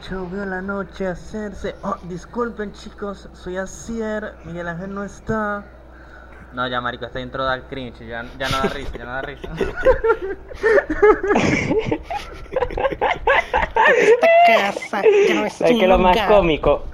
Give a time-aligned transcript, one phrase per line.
[0.00, 1.74] Emborracho, veo la noche hacerse.
[1.82, 5.64] Oh, disculpen chicos, soy Asier, Miguel Ángel no está.
[6.52, 9.22] No, ya marico, este intro da cringe, ya, ya no da risa, ya no da
[9.22, 9.48] risa.
[14.46, 16.28] casa ya no es ¿Sabes qué es lo más nunca?
[16.28, 16.84] cómico?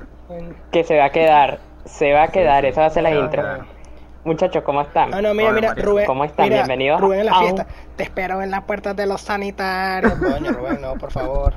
[0.72, 1.58] Que se va a quedar.
[1.84, 3.42] Se va a quedar, esa va a ser la intro.
[4.24, 5.14] Muchachos, ¿cómo están?
[5.14, 5.74] Ah, no, mira, Hola, mira.
[5.76, 6.06] Rubén.
[6.06, 6.46] ¿Cómo están?
[6.46, 7.66] mira, Bienvenidos Rubén en la a un- fiesta.
[7.94, 10.14] Te espero en las puertas de los sanitarios.
[10.14, 11.54] Coño, Rubén, no, por favor.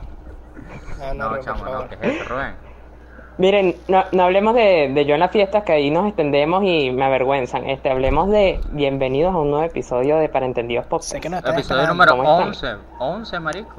[1.01, 1.87] Ah, no, No, chamo, no.
[1.89, 2.55] ¿qué es eso, Rubén?
[3.37, 6.91] Miren, no, no hablemos de, de yo en las fiestas, que ahí nos extendemos y
[6.91, 7.69] me avergüenzan.
[7.69, 11.11] Este, hablemos de bienvenidos a un nuevo episodio de Para Entendidos Podcast.
[11.13, 11.93] Sé que no Episodio esperando.
[11.93, 12.47] número ¿cómo están?
[12.49, 13.75] 11, 11, marico.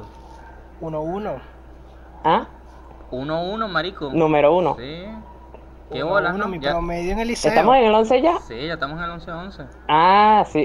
[0.81, 1.33] Uno, uno.
[2.25, 2.47] ¿Ah?
[3.11, 4.11] 1-1, marico.
[4.13, 4.77] Número uno.
[4.79, 5.05] Sí.
[5.93, 6.49] Qué Uno, bola, uno, ¿no?
[6.49, 7.51] mi Ya- promedio en el liceo.
[7.51, 8.39] ¿Estamos en el 11 ya?
[8.39, 9.67] Sí, ya estamos en el 11-11.
[9.89, 10.65] Ah, sí.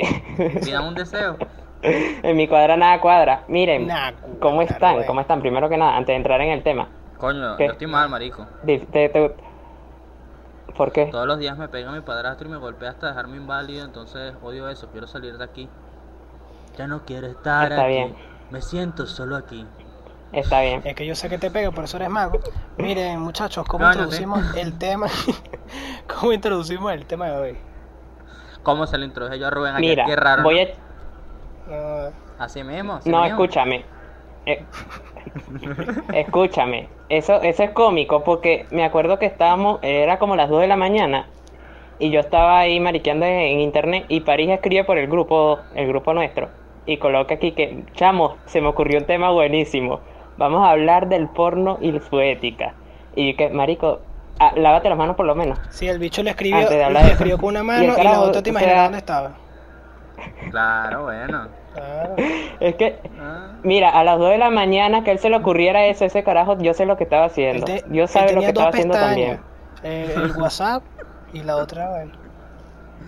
[0.63, 1.35] Pidan un deseo.
[2.23, 3.43] en mi cuadra nada cuadra.
[3.47, 5.03] Miren, Nah, ¿cómo están?
[5.05, 5.41] ¿Cómo están?
[5.41, 6.87] Primero que nada, antes de entrar en el tema.
[7.17, 7.67] Coño, ¿Qué?
[7.67, 8.45] yo estoy mal, marico.
[8.63, 9.35] Di- te- te-
[10.75, 11.05] ¿Por qué?
[11.05, 14.67] Todos los días me pega mi padrastro y me golpea hasta dejarme inválido, entonces odio
[14.67, 15.69] eso, quiero salir de aquí.
[16.77, 17.93] Ya no quiero estar Está aquí.
[17.93, 18.15] bien.
[18.49, 19.65] Me siento solo aquí.
[20.33, 20.81] Está bien.
[20.83, 22.39] Es que yo sé que te pega, por eso eres mago.
[22.77, 25.07] Miren, muchachos, ¿cómo introducimos el tema?
[26.19, 27.57] ¿Cómo introducimos el tema de hoy?
[28.63, 29.87] ¿Cómo se lo introduje yo a Rubén aquí?
[29.87, 30.43] Mira, Qué raro.
[30.43, 30.67] voy a...
[31.69, 32.93] No, Así mismo.
[32.93, 33.43] así No, mismo.
[33.43, 33.83] escúchame.
[34.45, 34.63] Eh,
[36.13, 36.87] escúchame.
[37.09, 40.75] Eso, eso es cómico porque me acuerdo que estábamos, era como las 2 de la
[40.75, 41.27] mañana
[41.99, 46.13] y yo estaba ahí mariqueando en, internet y París escribe por el grupo, el grupo
[46.13, 46.49] nuestro
[46.85, 50.01] y coloca aquí que, chamo, se me ocurrió un tema buenísimo.
[50.37, 52.73] Vamos a hablar del porno y su ética.
[53.15, 54.01] Y que, marico,
[54.39, 55.57] ah, lávate las manos por lo menos.
[55.69, 58.43] Sí, el bicho le escribió, le escribió con una Y mano y, la carajo, otra
[58.43, 59.31] te o imaginas sea- dónde estaba.
[60.51, 61.47] Claro, bueno.
[61.73, 62.15] Claro.
[62.59, 63.53] Es que, Ah.
[63.63, 66.57] mira, a las 2 de la mañana que él se le ocurriera eso, ese carajo,
[66.59, 67.65] yo sé lo que estaba haciendo.
[67.65, 69.39] Te- Yo sabe lo tenía que dos estaba haciendo pestañas, también.
[69.83, 70.83] eh, el WhatsApp
[71.33, 72.11] y la otra, bueno.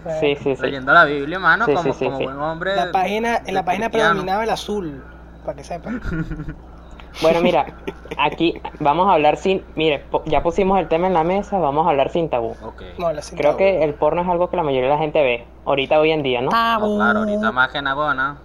[0.03, 0.61] Bueno, Sí, sí, sí.
[0.61, 2.23] Leyendo la Biblia, mano, Sí, como, sí, sí, como sí.
[2.25, 2.75] buen hombre.
[2.75, 4.11] La página, en la página cristiano.
[4.11, 5.03] predominaba el azul,
[5.45, 6.01] para que sepan.
[7.21, 7.65] Bueno, mira,
[8.17, 9.63] aquí vamos a hablar sin.
[9.75, 12.55] Mire, po- ya pusimos el tema en la mesa, vamos a hablar sin tabú.
[12.63, 12.81] Ok.
[12.97, 15.21] No, la cinta Creo que el porno es algo que la mayoría de la gente
[15.21, 16.49] ve, ahorita hoy en día, ¿no?
[16.53, 18.37] Ah, No, claro, ahorita más que nagona.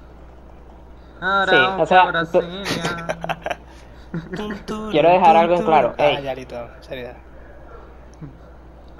[1.20, 2.12] Ahora Sí, o sea.
[4.90, 6.22] Quiero dejar algo en claro, Ah, ey.
[6.22, 7.14] ya, listo, seriedad.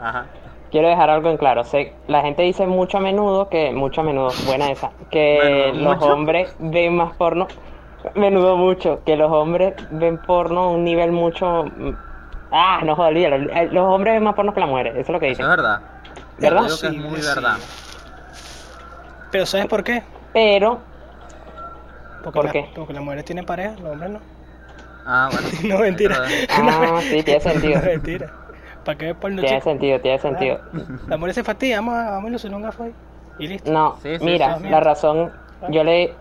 [0.01, 0.27] Ajá.
[0.71, 1.65] Quiero dejar algo en claro.
[1.65, 5.97] Sé, la gente dice mucho a menudo que, mucho a menudo, buena esa, que los
[5.97, 6.13] mucho.
[6.13, 7.47] hombres ven más porno,
[8.15, 11.65] menudo mucho, que los hombres ven porno a un nivel mucho.
[11.65, 11.91] mm,
[12.55, 13.51] Ah, no joder, olvídalo.
[13.53, 15.45] Eh, Los hombres ven más porno que las mujeres, eso es lo que Eso dicen.
[15.47, 15.81] es verdad.
[16.39, 16.61] ¿Verdad?
[16.61, 17.27] Yo digo que es muy sí.
[17.27, 17.57] verdad.
[19.31, 20.03] Pero ¿sabes por qué?
[20.35, 20.81] Pero,
[22.23, 22.71] Porque ¿Por la- qué?
[22.75, 24.21] Porque las mujeres tienen pareja, los hombres no.
[25.07, 25.49] Ah, bueno.
[25.65, 26.17] No, mentira.
[26.51, 27.81] ah, sí, tiene sentido.
[27.81, 28.27] No, mentira.
[28.85, 29.71] ¿Para qué ver porno Tiene chico?
[29.71, 30.61] sentido, tiene sentido.
[31.07, 32.95] La mujer se fastidia, vamos a, vamos a ilusionar un gafo ahí.
[33.39, 33.73] Y listo.
[33.73, 35.31] No, Sí, sí, mira, la razón,
[35.69, 36.13] yo le,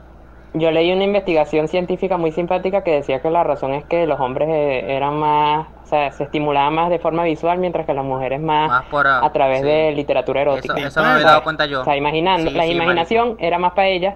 [0.54, 4.20] yo leí una investigación científica muy simpática que decía que la razón es que los
[4.20, 8.04] hombres eh, eran más, o sea, se estimulaban más de forma visual, mientras que las
[8.04, 9.66] mujeres más, Más por, a través sí.
[9.68, 10.78] de literatura Eso, erótica.
[10.78, 11.82] eso me había dado cuenta yo.
[11.82, 14.16] O sea, imaginando, Sí, la sí, imaginación era más para ellas.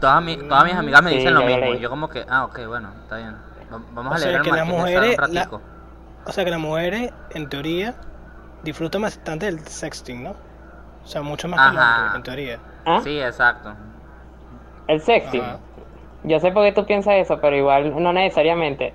[0.00, 1.60] Todas, mi- todas mis amigas me Sí, dicen lo mismo.
[1.60, 1.78] leí.
[1.80, 3.36] Yo como que, ah, ok, bueno, está bien.
[3.72, 5.60] Va- Vamos O a leer que las mujeres- un la- ratico.
[6.24, 7.94] O sea que las mujeres, en teoría,
[8.62, 10.30] disfrutan bastante del sexting, ¿no?
[10.30, 11.96] O sea, mucho más que el Ajá.
[12.04, 12.58] hombre, en teoría.
[12.86, 13.00] ¿Ah?
[13.02, 13.74] Sí, exacto.
[14.88, 15.38] El sexy.
[15.38, 15.58] Ajá.
[16.24, 18.92] Yo sé por qué tú piensas eso, pero igual no necesariamente.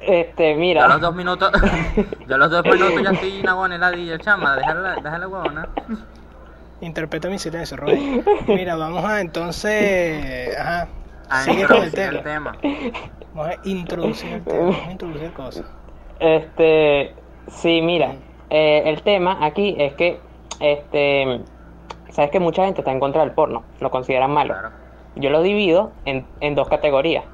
[0.00, 0.88] Este, mira.
[0.88, 1.52] los dos minutos,
[2.26, 5.68] yo a los dos minutos ya estoy una heladilla, chama, déjala, déjala huevona.
[6.80, 8.24] Interpreta mi silencio, Rubén.
[8.48, 10.56] Mira, vamos a entonces.
[10.58, 10.88] Ajá.
[11.28, 12.52] A Sigue con el introducir tema.
[12.52, 13.12] el tema.
[13.34, 14.58] Vamos a introducir el tema.
[14.58, 15.64] Vamos a introducir cosas.
[16.18, 17.14] Este,
[17.48, 18.14] sí, mira,
[18.48, 20.18] eh, el tema aquí es que,
[20.58, 21.40] este,
[22.08, 24.54] sabes que mucha gente está en contra del porno, lo consideran malo.
[24.54, 24.70] Claro.
[25.14, 27.26] Yo lo divido en, en dos categorías.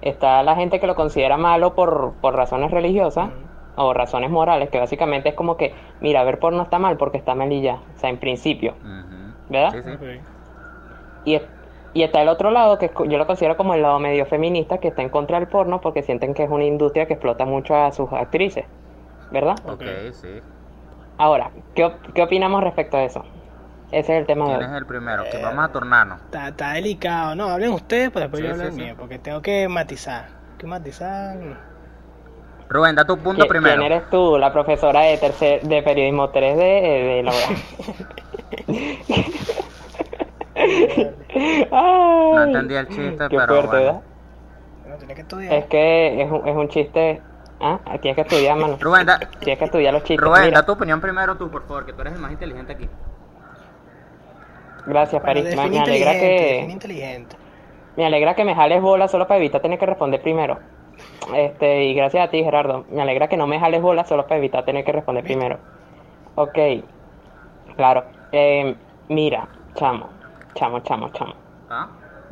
[0.00, 3.32] Está la gente que lo considera malo por, por razones religiosas
[3.74, 7.34] o razones morales, que básicamente es como que, mira, ver porno está mal porque está
[7.34, 8.78] mal y ya, o sea, en principio.
[9.48, 9.80] ¿verdad?
[9.82, 10.26] Sí, sí.
[11.24, 11.50] Y, es-
[11.92, 14.88] y está el otro lado, que yo lo considero como el lado medio feminista, que
[14.88, 17.92] está en contra del porno porque sienten que es una industria que explota mucho a
[17.92, 18.66] sus actrices,
[19.30, 19.62] ¿verdad?
[19.66, 20.40] Ok, sí.
[21.16, 23.24] Ahora, ¿qué, qué opinamos respecto a eso?
[23.92, 24.74] Ese es el tema de ¿Quién hoy.
[24.74, 25.24] es el primero?
[25.30, 26.20] Que vamos a turnarnos.
[26.22, 27.34] Está, está delicado.
[27.34, 28.80] No, hablen ustedes, pues después Sí, yo hablo sí, el sí.
[28.82, 28.94] mío.
[28.98, 30.26] Porque tengo que matizar.
[30.58, 31.36] ¿Qué matizar?
[32.70, 33.80] Rubén, da tu punto ¿Qui- primero.
[33.80, 37.32] ¿Quién eres tú, la profesora de tercer, de periodismo 3 de, de la
[41.70, 43.82] No No entendí el chiste, Qué pero fuerte, bueno.
[43.84, 44.00] ¿verdad?
[44.88, 45.52] No, tienes que estudiar.
[45.54, 47.22] Es que es un, es un chiste.
[47.60, 48.76] Ah, tienes que estudiar, mano.
[48.80, 50.24] Rubén, da, Tienes que estudiar los chistes.
[50.26, 52.72] Rubén, Mira, da tu opinión primero tú, por favor, que tú eres el más inteligente
[52.72, 52.88] aquí.
[54.86, 55.56] Gracias, Bueno, París.
[55.56, 57.36] Me, alegra que inteligente.
[57.96, 60.58] me alegra que me jales bola solo para evitar tener que responder primero.
[61.34, 62.84] Este, y gracias a ti, Gerardo.
[62.90, 65.58] Me alegra que no me jales bola solo para evitar tener que responder primero.
[66.34, 66.58] Ok.
[67.76, 68.04] Claro.
[68.32, 68.74] Eh,
[69.08, 70.08] mira, chamo,
[70.54, 71.34] chamo, chamo, chamo.
[71.70, 71.88] ¿Ah?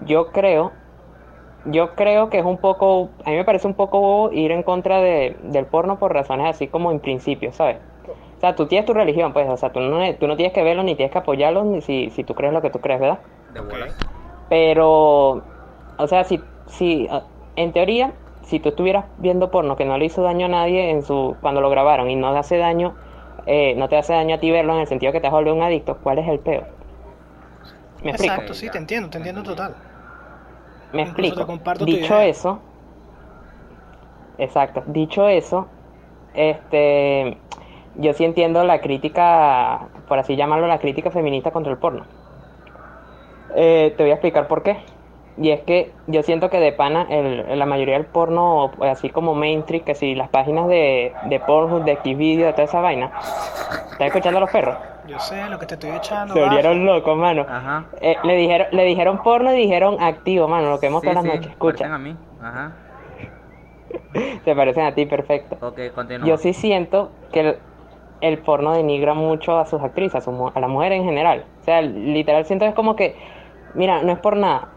[0.06, 0.72] Yo creo,
[1.66, 4.62] yo creo que es un poco, a mí me parece un poco bobo ir en
[4.62, 7.78] contra de, del porno por razones así como en principio, ¿sabes?
[8.40, 10.62] O sea, tú tienes tu religión, pues, o sea, tú no, tú no tienes que
[10.62, 13.18] verlo ni tienes que apoyarlo ni si, si tú crees lo que tú crees, ¿verdad?
[13.52, 13.68] De Ok.
[13.68, 13.94] bolas.
[14.48, 15.42] Pero,
[15.98, 17.24] o sea, si, si, ah,
[17.56, 18.14] en teoría,
[18.46, 21.60] si tú estuvieras viendo porno que no le hizo daño a nadie en su, cuando
[21.60, 22.94] lo grabaron y no te hace daño,
[23.44, 25.52] eh, no te hace daño a ti verlo en el sentido que te has vuelto
[25.52, 26.62] un adicto, ¿cuál es el peo?
[28.02, 28.34] ¿Me explico?
[28.36, 29.74] Exacto, sí, te entiendo, te entiendo total.
[30.94, 31.84] Me Incluso explico.
[31.84, 32.58] Dicho eso,
[34.38, 34.82] exacto.
[34.86, 35.68] Dicho eso,
[36.34, 37.36] este,
[38.00, 42.04] yo sí entiendo la crítica, por así llamarlo, la crítica feminista contra el porno.
[43.54, 44.76] Eh, te voy a explicar por qué.
[45.36, 49.34] Y es que yo siento que de pana el- la mayoría del porno, así como
[49.34, 53.10] mainstream, que si las páginas de, de Pornhub, de Xvideo, de toda esa vaina,
[53.92, 54.76] ¿estás escuchando a los perros?
[55.06, 56.34] Yo sé lo que te estoy echando.
[56.34, 57.46] Se volvieron locos, mano.
[57.48, 57.84] Ajá.
[58.02, 61.24] Eh, le dijeron, le dijeron porno y dijeron activo, mano, lo que vemos Sí, todas
[61.24, 61.52] las sí, noches.
[61.52, 61.88] Escucha.
[61.88, 62.16] parecen a mí.
[62.42, 62.72] Ajá.
[64.44, 65.56] Se parecen a ti, perfecto.
[65.66, 66.28] Ok, continúa.
[66.28, 67.56] Yo sí siento que
[68.20, 71.44] el, porno denigra mucho a sus actrices, a, su a las mujeres en general.
[71.60, 73.16] O sea, literal siento es como que,
[73.74, 74.68] mira, no es por nada,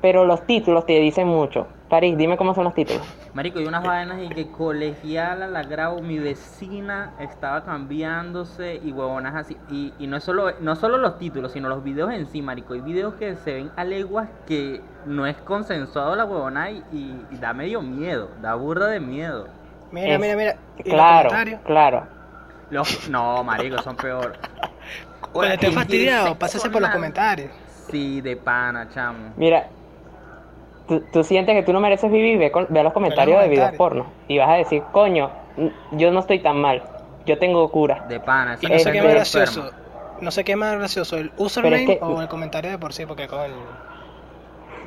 [0.00, 1.66] pero los títulos te dicen mucho.
[1.88, 3.02] París, dime cómo son los títulos.
[3.32, 9.34] Marico, y unas vainas y que colegiala la grabo, mi vecina estaba cambiándose y huevonas
[9.36, 9.56] así.
[9.70, 12.74] Y, y no es solo, no solo los títulos, sino los videos en sí, marico.
[12.74, 17.26] Hay videos que se ven a leguas que no es consensuado la huevona y, y-
[17.30, 19.48] y da medio miedo, da burda de miedo.
[19.92, 20.56] Mira, Es- mira, mira.
[20.78, 21.60] ¿Y los Claro, comentarios?
[21.62, 22.15] claro.
[22.70, 24.36] Los, no, marico, son peor.
[25.32, 27.50] Cuando estés fastidiado, sexo pásese por los comentarios.
[27.90, 29.32] Sí, de pana, chamo.
[29.36, 29.68] Mira,
[30.88, 33.72] tú, tú sientes que tú no mereces vivir, ve, con- ve los comentarios de videos
[33.74, 35.30] porno y vas a decir, coño,
[35.92, 36.82] yo no estoy tan mal,
[37.26, 38.04] yo tengo cura.
[38.08, 38.56] De pana.
[38.60, 39.70] Y esa no sé qué más gracioso.
[40.20, 43.28] No sé qué más gracioso, el username que- o el comentario de por sí, porque
[43.28, 43.54] coño.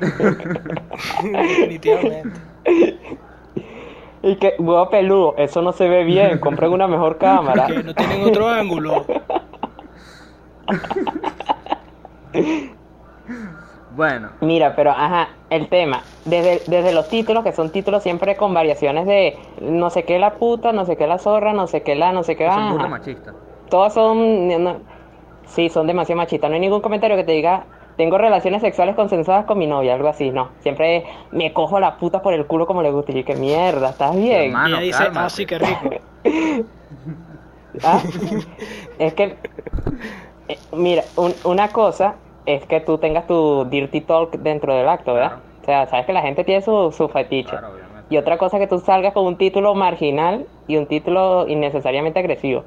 [1.22, 2.40] Definitivamente.
[4.22, 7.66] Y que, huevo peludo, eso no se ve bien, compren una mejor cámara.
[7.66, 9.06] Que no tienen otro ángulo.
[13.96, 18.54] Bueno, Mira, pero ajá, el tema, desde, desde los títulos, que son títulos siempre con
[18.54, 21.94] variaciones de no sé qué la puta, no sé qué la zorra, no sé qué
[21.94, 22.88] la, no sé qué son ajá.
[22.88, 23.34] machista.
[23.68, 24.80] Todos son, no-
[25.46, 26.48] sí, son demasiado machistas.
[26.50, 27.64] No hay ningún comentario que te diga,
[28.00, 30.48] tengo relaciones sexuales consensuadas con mi novia, algo así, no.
[30.60, 33.12] Siempre me cojo a la puta por el culo como le gusta.
[33.12, 34.44] Y yo, que mierda, ¿estás bien?
[34.46, 34.80] Hermano.
[34.80, 35.18] y dice, cálmate.
[35.26, 35.90] ah, sí, qué rico.
[37.84, 38.00] ¿Ah?
[38.98, 39.36] es que,
[40.48, 42.14] eh, mira, un- una cosa
[42.46, 45.28] es que tú tengas tu dirty talk dentro del acto, ¿verdad?
[45.28, 45.42] Claro.
[45.60, 47.50] O sea, sabes que la gente tiene su, su fetiche.
[47.50, 47.74] Claro.
[48.08, 52.18] Y otra cosa es que tú salgas con un título marginal y un título innecesariamente
[52.18, 52.64] agresivo.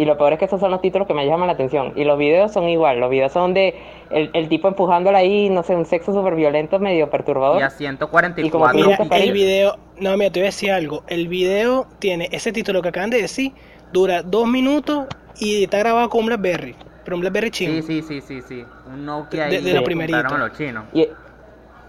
[0.00, 1.92] Y lo peor es que esos son los títulos que me llaman la atención.
[1.94, 3.00] Y los videos son igual.
[3.00, 3.74] Los videos son de
[4.08, 7.60] el, el tipo empujándola ahí, no sé, un sexo súper violento, medio perturbador.
[7.60, 8.46] Y a 144.
[8.46, 11.02] Y como Mira, el video, no, mira, te voy a decir algo.
[11.06, 13.52] El video tiene ese título que acaban de decir,
[13.92, 15.06] dura dos minutos
[15.38, 16.74] y está grabado con un Blackberry.
[17.04, 17.74] Pero un Blackberry chino.
[17.74, 18.64] Sí, sí, sí, sí, sí.
[18.90, 20.16] Un Nokia De- ahí de lo que primerito.
[20.18, 20.84] compraron los chinos.
[20.94, 21.08] Y,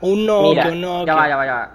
[0.01, 1.05] Un Nokia, Mira, un Nokia.
[1.05, 1.71] Ya va, ya va, ya va.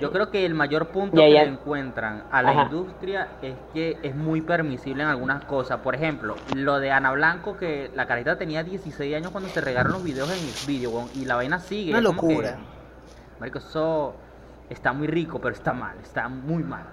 [0.00, 2.62] Yo creo que el mayor punto que le encuentran a la Ajá.
[2.64, 5.80] industria es que es muy permisible en algunas cosas.
[5.80, 9.92] Por ejemplo, lo de Ana Blanco, que la carita tenía 16 años cuando se regaron
[9.92, 11.90] los videos en Xvideo, weón, y la vaina sigue.
[11.90, 12.56] Una es como que, locura.
[13.38, 14.14] marico, eso
[14.70, 16.84] está muy rico, pero está mal, está muy mal.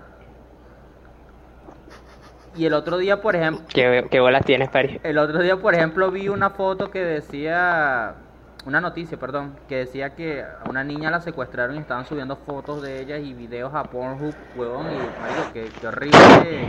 [2.56, 5.00] Y el otro día, por ejemplo, ¿qué, qué bolas tienes, París?
[5.04, 8.16] el otro día, por ejemplo, vi una foto que decía,
[8.66, 12.82] una noticia, perdón, que decía que a una niña la secuestraron y estaban subiendo fotos
[12.82, 16.68] de ella y videos a Pornhub, huevón, y marico, qué, qué horrible.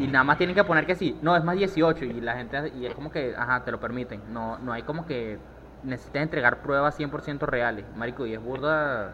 [0.00, 2.72] Y nada más tienen que poner que sí, no, es más 18 y la gente,
[2.76, 4.20] y es como que, ajá, te lo permiten.
[4.32, 5.38] No, no hay como que
[5.84, 9.12] necesitas entregar pruebas 100% reales, marico, y es burda.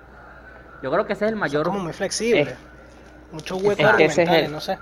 [0.82, 1.64] Yo creo que ese es el mayor...
[1.64, 2.42] como muy flexible.
[2.42, 2.56] Es-
[3.32, 4.78] Muchos huecos es que ese es el- no sé.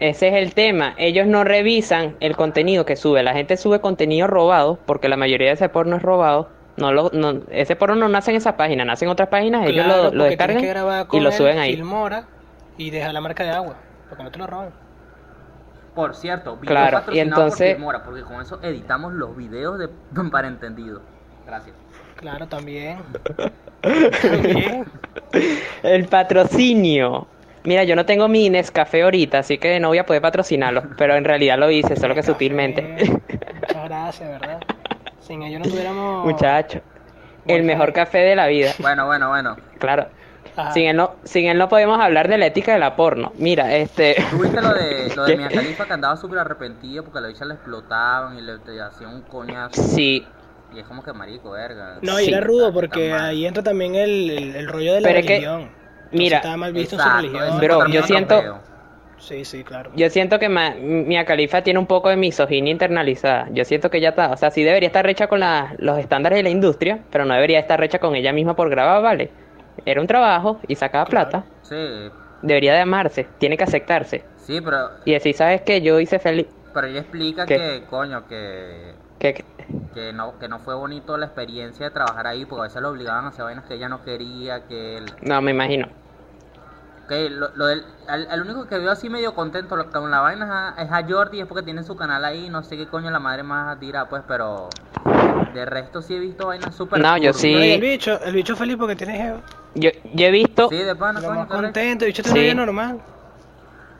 [0.00, 0.94] Ese es el tema.
[0.98, 3.22] Ellos no revisan el contenido que sube.
[3.22, 6.48] La gente sube contenido robado, porque la mayoría de ese porno es robado.
[6.76, 9.66] No lo, no, ese porno no nace en esa página, nace en otras páginas.
[9.66, 11.74] Ellos Claro, lo, lo tienes descargan que grabar y con lo el suben ahí.
[11.76, 12.26] Filmora
[12.76, 13.76] y deja la marca de agua,
[14.08, 14.70] porque no te lo roban.
[15.94, 19.78] Por cierto, video Claro, y patrocinado entonces- por Filmora, porque con eso editamos los videos
[19.78, 19.88] de
[20.32, 21.00] para entendido.
[21.46, 21.76] Gracias.
[22.16, 22.98] Claro, también.
[24.22, 24.84] también.
[25.82, 27.26] El patrocinio.
[27.64, 31.14] Mira, yo no tengo mi Nescafé ahorita, así que no voy a poder patrocinarlo, pero
[31.16, 32.32] en realidad lo hice, solo que Café.
[32.32, 32.82] sutilmente.
[32.82, 34.60] Muchas gracias, ¿verdad?
[35.20, 36.26] Sin ellos no tuviéramos.
[36.26, 36.80] Muchacho,
[37.46, 39.56] el mejor café de la vida, Bueno, bueno, bueno.
[39.78, 40.08] claro.
[40.56, 40.72] Ajá.
[40.72, 43.32] Sin él, no, sin él no podemos hablar de la ética de la porno.
[43.38, 44.14] Mira, este...
[44.30, 45.36] ¿Tuviste lo de, lo de.
[45.36, 48.80] Mia Khalifa que andaba súper arrepentido porque a la bicha le explotaban y le, le
[48.80, 49.82] hacían un coñazo?
[49.82, 50.24] Sí,
[50.72, 51.98] Y es como que marico, verga.
[52.02, 52.30] No, y Sí.
[52.30, 55.40] era rudo porque ahí entra también el, el, el rollo de la Pero es que,
[56.14, 57.78] mira, estaba mal visto Exacto, su religión.
[57.78, 58.60] también yo siento-.
[59.18, 59.90] Sí, sí, claro.
[59.96, 63.48] yo siento que Ma- Mia Khalifa tiene un poco de misoginia internalizada.
[63.52, 66.36] Yo siento que ella está, o sea, sí debería estar recha con la- los estándares
[66.38, 69.30] de la industria, pero no debería estar recha con ella misma por grabar, ¿vale?
[69.84, 71.30] Era un trabajo y sacaba Claro.
[71.30, 71.44] plata.
[71.62, 71.74] Sí,
[72.42, 74.24] Debería de amarse, tiene que aceptarse.
[74.36, 75.80] sí, pero, Y decir, ¿sabes qué?
[75.80, 76.46] Yo hice feliz.
[76.72, 77.58] pero ella explica ¿Qué?
[77.58, 79.44] que, coño, que, Que,
[79.94, 82.90] que, no, que no fue bonito la experiencia de trabajar ahí porque a veces lo
[82.90, 85.14] obligaban a hacer vainas que ella no quería, que él...
[85.22, 85.88] no, me imagino.
[87.08, 90.44] Que lo, lo del, al, al único que veo así medio contento con la vaina
[90.44, 93.10] es a, es a Jordi, es porque tiene su canal ahí, no sé qué coño
[93.10, 94.68] la madre más dirá, pues, pero
[95.52, 97.52] de resto sí he visto vainas súper No, yo sí.
[97.52, 99.40] El bicho, el bicho feliz porque tiene jeva.
[99.74, 100.68] Yo, yo he visto...
[100.70, 103.00] Sí, de pana, coño, contento, el bicho vida normal.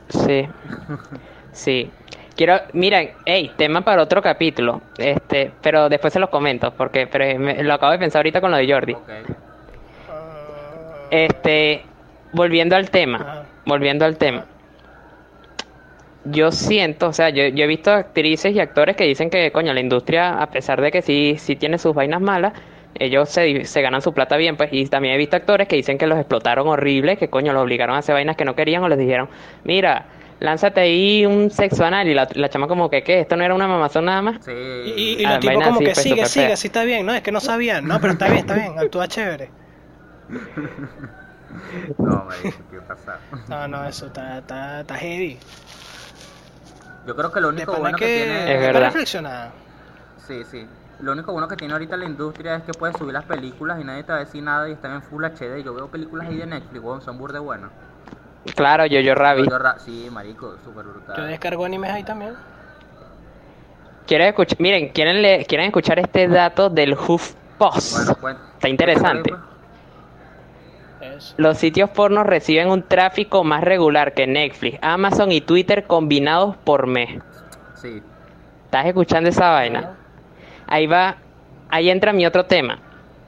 [0.09, 0.47] Sí.
[1.51, 1.91] Sí.
[2.35, 4.81] Quiero, miren, hey, tema para otro capítulo.
[4.97, 8.51] Este, pero después se los comento, porque pero me- lo acabo de pensar ahorita con
[8.51, 8.93] lo de Jordi.
[8.93, 9.09] Ok.
[11.11, 11.85] Este,
[12.35, 13.45] volviendo al tema, Ajá.
[13.65, 14.45] volviendo al tema.
[16.25, 19.73] Yo siento, o sea, yo, yo he visto actrices y actores que dicen que, coño,
[19.73, 22.53] la industria, a pesar de que sí, sí tiene sus vainas malas,
[22.97, 25.97] ellos se, se ganan su plata bien, pues, y también he visto actores que dicen
[25.99, 28.89] que los explotaron horrible, que, coño, los obligaron a hacer vainas que no querían o
[28.89, 29.29] les dijeron,
[29.65, 30.05] mira,
[30.39, 33.19] lánzate ahí un sexo anal, y la, la chama como que, ¿qué?
[33.19, 34.43] ¿Esto no era una mamazón nada más?
[34.43, 34.51] Sí.
[34.51, 37.05] Y, y, y Ah, los tipos como así, que pues, sigue, sigue, así está bien.
[37.05, 37.85] No, es que no sabían.
[37.87, 38.79] No, pero está bien, está bien.
[38.79, 39.49] Actúa chévere.
[41.97, 43.19] No, marico, qué pasa.
[43.47, 45.39] No, no, eso está, está, está heavy.
[47.05, 48.53] Yo creo que lo único bueno que, que tiene...
[48.55, 48.85] Es verdad.
[48.87, 49.51] reflexionar.
[50.25, 50.67] Sí, sí.
[51.01, 53.83] Lo único bueno que tiene ahorita la industria es que puedes subir las películas y
[53.83, 55.61] nadie te va a decir nada y están en Full HD.
[55.63, 57.69] Yo veo películas ahí de Netflix, weón, son burde buenas.
[58.55, 59.49] Claro, yo, yo, Rabbit.
[59.49, 61.27] Yo ra- sí, marico, súper Yo brutal.
[61.27, 62.33] descargo animes ahí también.
[64.07, 64.59] ¿Quieren escuchar?
[64.61, 67.93] Miren, ¿quieren, le- ¿quieren escuchar este dato del HuffPost?
[67.97, 69.29] Bueno, cuen- Está interesante.
[69.31, 69.41] pues.
[71.37, 76.87] Los sitios pornos reciben un tráfico más regular que Netflix, Amazon y Twitter combinados por
[76.87, 77.21] mes.
[77.75, 78.01] Sí.
[78.65, 79.95] ¿Estás escuchando esa vaina?
[80.67, 81.17] Ahí va,
[81.69, 82.79] ahí entra mi otro tema.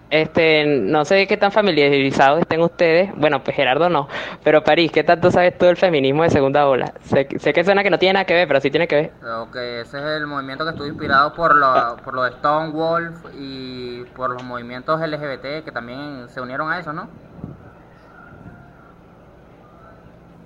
[0.10, 3.12] Este, no sé qué tan familiarizados estén ustedes.
[3.16, 4.08] Bueno, pues Gerardo no.
[4.44, 6.94] Pero París, ¿qué tanto sabes tú del feminismo de segunda ola?
[7.02, 9.12] Sé, sé que suena que no tiene nada que ver, pero sí tiene que ver.
[9.20, 13.16] Creo que ese es el movimiento que estuvo inspirado por lo, por lo de Stonewall
[13.38, 17.10] y por los movimientos LGBT que también se unieron a eso, ¿no?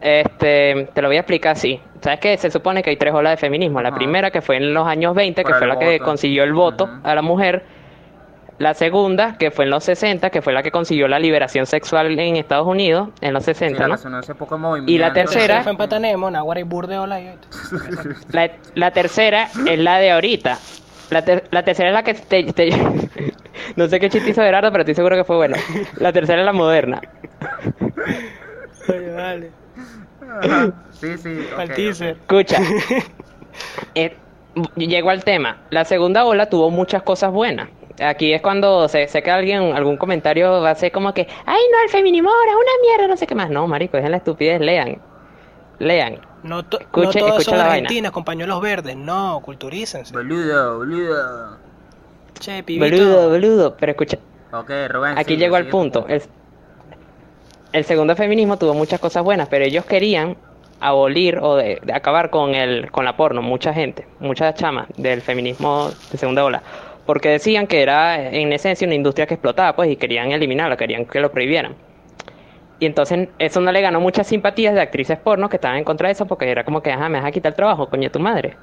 [0.01, 1.79] Este, te lo voy a explicar así.
[2.01, 3.81] ¿Sabes que Se supone que hay tres olas de feminismo.
[3.81, 6.89] La primera que fue en los años 20, que fue la que consiguió el voto
[7.03, 7.63] a la mujer.
[8.57, 12.19] La segunda, que fue en los 60, que fue la que consiguió la liberación sexual
[12.19, 14.35] en Estados Unidos, en los Sí, 60, la ¿no?
[14.37, 14.77] poco.
[14.85, 17.19] Y la Tercera tercera- fue en Patanemo, Nahuara y Burdeola.
[17.21, 17.35] y-
[18.31, 20.59] La, la tercera es la de ahorita.
[21.09, 22.69] La, ter- la tercera es la que te, te-
[23.75, 25.55] No sé qué chiste hizo Gerardo, pero estoy seguro que fue bueno.
[25.97, 27.01] La tercera es la moderna.
[28.89, 29.51] Oye, vale.
[30.41, 30.71] Ajá.
[30.91, 31.47] Sí, sí.
[31.53, 31.75] ok, Al ok.
[31.75, 32.09] teaser.
[32.17, 32.59] Escucha.
[33.95, 34.15] Eh,
[34.77, 35.57] llego al tema.
[35.71, 37.69] La segunda ola tuvo muchas cosas buenas.
[38.01, 41.59] Aquí es cuando sé, sé que alguien, algún comentario va a ser como que, ay
[41.71, 43.49] no, el feminismo ahora es una mierda, no sé qué más.
[43.49, 44.99] No, marico, dejen la estupidez, lean.
[45.79, 46.19] Lean.
[46.43, 47.73] No, to- Escuche- no escucha son la vaina.
[47.87, 48.95] argentinas con pañuelos verdes.
[48.95, 50.13] No, culturícense.
[50.13, 51.57] Boludo, boludo.
[52.39, 52.85] Che, pibito.
[52.85, 53.75] Boludo, boludo.
[53.77, 54.17] Pero escucha,
[54.53, 55.17] Ok, Rubén.
[55.17, 56.05] aquí sigue, llegó al punto.
[56.07, 56.21] El,
[57.73, 60.35] el segundo feminismo tuvo muchas cosas buenas, pero ellos querían
[60.79, 65.89] abolir o de, acabar con el con la porno, mucha gente, muchas chamas del feminismo
[66.11, 66.63] de segunda ola,
[67.05, 71.05] porque decían que era en esencia una industria que explotaba, pues, y querían eliminarla, querían
[71.05, 71.75] que lo prohibieran.
[72.79, 76.07] Y entonces eso no le ganó muchas simpatías de actrices porno que estaban en contra
[76.07, 78.09] de eso, porque era como que, ajá, me vas a quitar el trabajo, coño de
[78.09, 78.57] tu madre.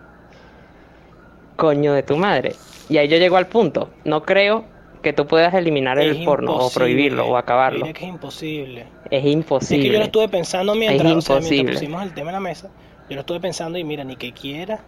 [1.54, 2.54] Coño de tu madre.
[2.88, 3.90] Y ahí yo llego al punto.
[4.04, 4.64] No creo
[5.08, 6.74] que tú puedas eliminar el Es porno o imposible.
[6.84, 7.80] prohibirlo o acabarlo.
[7.86, 8.80] Mira que es imposible.
[8.82, 9.98] Es Es que yo imposible.
[9.98, 11.62] lo estuve pensando mientras, Es o sea, imposible.
[11.62, 12.68] mientras pusimos el tema en la mesa.
[13.08, 14.80] Yo lo estuve pensando y mira, ni que quiera,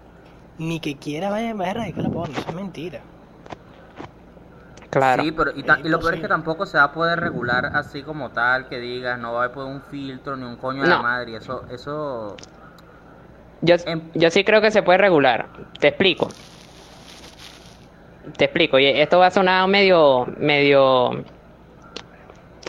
[0.58, 2.36] ni que quiera vaya, vaya a erradicar la porno.
[2.38, 3.00] Eso es mentira.
[4.90, 5.22] Claro.
[5.22, 6.28] Sí, pero y, ta- Es y lo peor es que imposible.
[6.28, 9.54] tampoco se va a poder regular así como tal, que digas, no va a haber
[9.54, 11.36] pues, un filtro ni un coño de la madre.
[11.36, 12.36] Eso, eso,
[13.62, 15.46] Yo, Em- yo sí creo que se puede regular.
[15.78, 16.28] Te explico.
[18.36, 18.78] Te explico.
[18.78, 21.24] Y esto va a sonar medio, medio,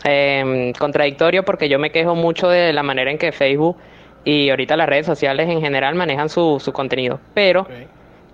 [0.04, 3.78] em, contradictorio porque yo me quejo mucho de la manera en que Facebook
[4.24, 7.20] y ahorita las redes sociales en general manejan su, su contenido.
[7.34, 7.66] Pero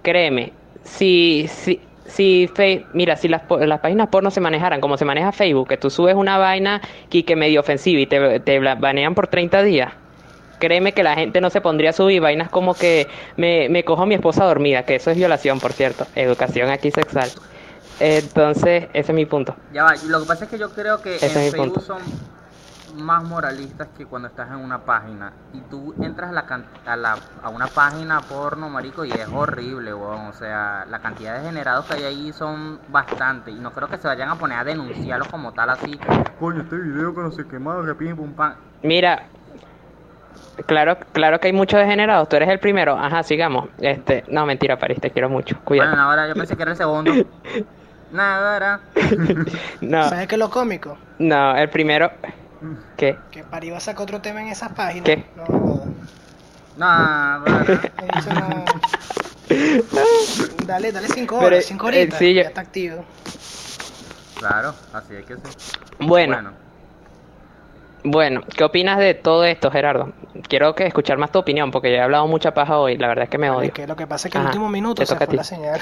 [0.02, 5.06] créeme, si, si, si Fe- mira, si las, las páginas porno se manejaran como se
[5.06, 9.16] maneja Facebook, que tú subes una vaina que, que medio ofensiva y te, te banean
[9.16, 9.94] por 30 días,
[10.60, 14.04] créeme que la gente no se pondría a subir vainas como que me, me cojo
[14.04, 17.32] a mi esposa dormida, que eso es violación, por cierto, educación aquí sexual.
[18.00, 19.56] Entonces, ese es mi punto.
[19.74, 21.82] Ya va, lo que pasa es que yo creo que Ese en es Facebook punto.
[21.82, 22.02] son
[22.96, 26.96] más moralistas que cuando estás en una página y tú entras a, la, can- a,
[26.96, 30.28] la- a una página porno, marico, y es horrible, weón.
[30.28, 33.98] O sea, la cantidad de generados que hay ahí son bastante y no creo que
[33.98, 36.00] se vayan a poner a denunciarlos como tal así.
[36.40, 38.54] Coño, este video que no qué más, que pim pum pam.
[38.84, 39.28] Mira,
[40.66, 42.28] claro, claro que hay muchos degenerados.
[42.30, 42.98] Tú eres el primero.
[42.98, 43.70] Ajá, sigamos.
[43.80, 45.58] Este, no, mentira, París, te quiero mucho.
[45.64, 45.90] Cuídate.
[45.90, 47.12] Bueno, ahora yo pensé que era el segundo.
[48.12, 48.80] Nada.
[49.82, 50.98] No, ¿Sabes qué es lo cómico?
[51.20, 52.12] no, el primero.
[52.96, 53.16] ¿Qué?
[53.32, 55.06] Que París va a sacar otro tema en esas páginas.
[55.06, 55.26] ¿Qué?
[55.36, 55.84] No.
[58.18, 58.66] Eso no-
[60.66, 62.20] Dale, dale cinco Pero, horas, cinco eh, horitas.
[62.20, 63.06] sí, yo- Ya está activo.
[64.40, 65.42] Claro, así es que sí.
[66.00, 66.52] Bueno, bueno,
[68.56, 70.14] ¿qué opinas de todo esto, Gerardo?
[70.48, 72.98] Quiero que escuchar más tu opinión, porque ya he hablado mucha paja hoy.
[72.98, 73.72] La verdad es que me Es odio.
[73.72, 75.80] que lo que pasa es que el Ajá, último minuto te se fue la señal.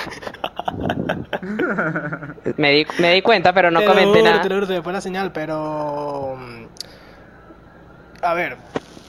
[2.57, 4.41] Me di, me di cuenta, pero no Te lo comenté juro, nada.
[4.41, 6.35] Te lo me fue la señal, pero.
[6.37, 6.65] mm,
[8.21, 8.57] A ver,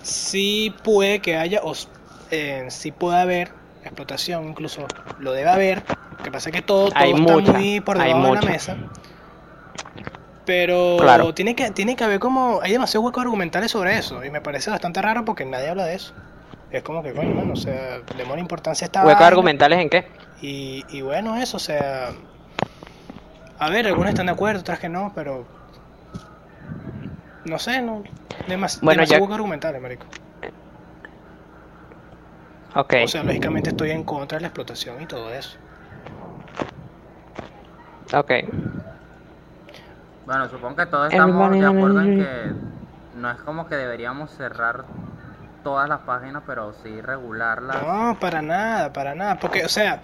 [0.02, 1.72] sí puede que haya, o
[2.30, 3.52] eh, sí puede haber
[3.84, 4.86] explotación, incluso
[5.18, 5.82] lo debe haber.
[6.18, 8.42] Lo que pasa es que todo, todo Hay está mucha, muy por debajo de la
[8.42, 8.76] mesa.
[10.46, 11.34] Pero Claro.
[11.34, 14.70] tiene que tiene que haber como hay demasiados huecos argumentales sobre eso y me parece
[14.70, 16.14] bastante raro porque nadie habla de eso.
[16.70, 19.26] Es como que coño, mano, o sea, le damos importancia a esta ¿Huecos vaina.
[19.26, 20.06] argumentales en qué?
[20.40, 22.10] Y, y bueno, eso, o sea.
[23.58, 25.46] A ver, algunos están de acuerdo, otras que no, pero.
[27.44, 28.02] No sé, no.
[28.48, 30.06] Demas, Bueno, demasiado ya- huecos argumentales, marico.
[32.74, 32.94] Ok.
[33.04, 35.56] O sea, lógicamente estoy en contra de la explotación y todo eso.
[38.12, 38.32] Ok.
[40.26, 42.50] Bueno, supongo que todos estamos de acuerdo en que
[43.18, 44.84] no es como que deberíamos cerrar
[45.62, 47.76] todas las páginas, pero sí regularlas.
[47.82, 49.38] No, para nada, para nada.
[49.38, 50.00] Porque, o sea,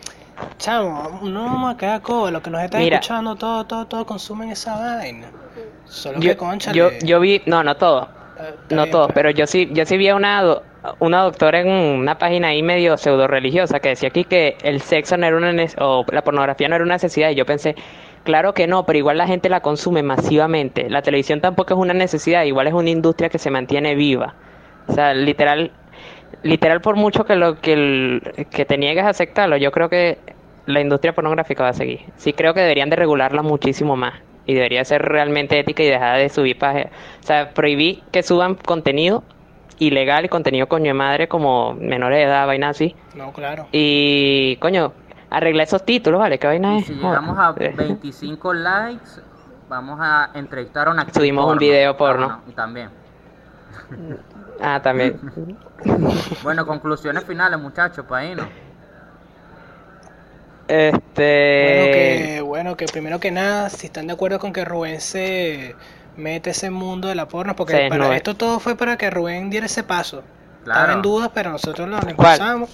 [0.59, 2.31] chamo, no vamos a quedar codo.
[2.31, 2.97] Los que nos están Mira.
[2.97, 5.27] escuchando, todo, todo, todo consumen esa vaina.
[5.85, 6.77] Solo Yo, que, conchale.
[6.79, 8.09] yo, yo vi, no, no todo.
[8.37, 10.63] está No bien, todos, pero yo sí, yo sí vi a una, do-
[11.01, 15.17] una doctora en una página ahí medio pseudo religiosa que decía aquí que el sexo
[15.17, 17.77] no era una o la pornografía no era una necesidad y yo pensé,
[18.25, 20.89] claro que no, pero igual la gente la consume masivamente.
[20.91, 24.35] La televisión tampoco es una necesidad, igual es una industria que se mantiene viva.
[24.89, 25.71] O sea, literal,
[26.43, 30.19] literal por mucho que lo que, el- que te niegues a aceptarlo, yo creo que
[30.67, 32.01] la industria pornográfica va a seguir.
[32.17, 34.15] Sí creo que deberían de regularla muchísimo más
[34.47, 36.89] y debería ser realmente ética y dejar de subir paje.
[37.21, 39.23] O sea, prohibí que suban contenido
[39.79, 42.95] ilegal y contenido coño de madre como menores de edad, vaina así.
[43.17, 43.67] No, claro.
[43.73, 44.93] Y coño,
[45.33, 46.39] arregla esos títulos, ¿vale?
[46.39, 46.87] ¿Qué vaina Y es?
[46.87, 49.11] si llegamos a Eh, 25 likes,
[49.69, 52.27] vamos a entrevistar a una actriz Subimos un video porno.
[52.31, 52.91] Ah, bueno, también.
[54.61, 55.19] Ah, también.
[56.45, 58.47] Bueno, conclusiones finales, muchachos, para irnos.
[58.47, 58.63] Bueno
[60.69, 61.03] Este.
[61.15, 65.75] que, bueno, que primero que nada, si están de acuerdo con que Rubén se
[66.17, 69.67] mete ese mundo de la porno, porque para esto todo fue para que Rubén diera
[69.67, 70.23] ese paso.
[70.65, 70.81] Claro.
[70.81, 72.67] Estaba en dudas, pero nosotros lo ¿Cuál?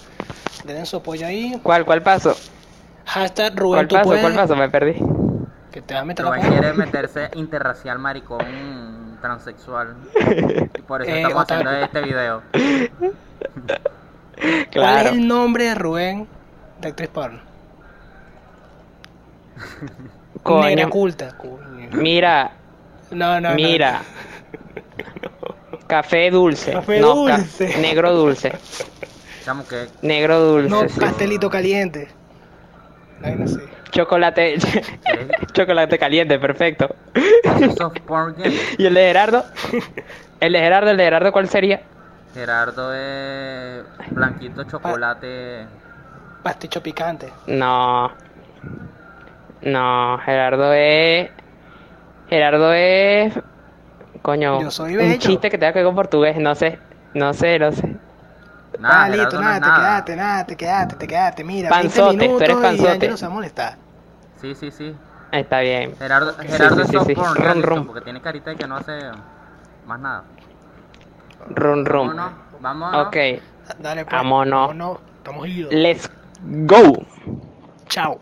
[0.65, 1.59] Le den su apoyo ahí.
[1.63, 2.35] ¿Cuál, cuál paso?
[3.05, 4.09] Hashtag Rubén, ¿Cuál tú paso?
[4.09, 4.23] puedes.
[4.23, 4.57] ¿Cuál paso?
[4.57, 4.95] Me perdí.
[5.71, 6.61] Que te vas a meter la Rubén porno.
[6.61, 9.97] quiere meterse interracial maricón transexual.
[10.79, 12.43] Y por eso Eh, estamos otra- haciendo este video.
[14.73, 16.29] ¿Cuál es el nombre de Rubén
[16.81, 17.41] de actriz porno?
[20.43, 20.69] Coño.
[20.69, 21.37] Negra culta.
[21.37, 21.89] Coño.
[21.93, 22.53] Mira,
[23.11, 23.55] No, no, no.
[23.55, 24.03] mira.
[25.87, 26.73] Café dulce.
[26.73, 27.79] Café no, ca- dulce.
[27.79, 28.53] negro dulce.
[29.49, 30.69] Chamo, que Negro dulce.
[30.69, 31.01] No, sí.
[31.01, 32.07] pastelito caliente.
[33.91, 34.59] Chocolate.
[35.55, 36.95] Chocolate caliente, perfecto.
[38.77, 39.45] ¿Y el de Gerardo?
[40.41, 41.81] El de Gerardo, el de Gerardo, ¿cuál sería?
[42.33, 45.67] Gerardo es blanquito chocolate.
[46.45, 47.33] Pasticho picante.
[47.47, 48.13] No.
[49.63, 51.31] No, Gerardo es.
[52.29, 53.33] Gerardo es.
[54.23, 54.61] Coño.
[54.61, 56.37] Yo soy un chiste que tenga que ver con portugués.
[56.37, 56.79] No sé.
[57.15, 57.98] No sé, no sé.
[58.79, 59.79] Nada, ah, listo, nada, es te nada.
[59.79, 61.45] quedaste, nada, te quedaste, te quedaste.
[61.45, 62.91] Mira, Panzote, 20 tú minutos eres y panzote.
[62.91, 63.77] Ángelo se va a molestar.
[64.41, 64.95] Sí, sí, sí.
[65.33, 65.97] Está bien.
[65.97, 67.15] Gerardo, Gerardo sí, es sí, sí.
[67.15, 67.87] porn, listo, rum.
[67.87, 68.99] porque tiene carita de que no hace
[69.85, 70.25] más nada.
[71.51, 72.09] Rum, rum.
[72.09, 73.07] Vámonos, vámonos.
[73.07, 73.17] Ok.
[73.81, 74.13] Dale, pues.
[74.13, 74.69] Vámonos.
[74.69, 74.99] Vámonos.
[75.19, 75.73] Estamos idos.
[75.73, 76.11] Let's
[76.43, 77.05] go.
[77.89, 78.21] Chao.